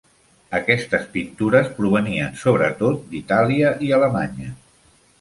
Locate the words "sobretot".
2.47-3.07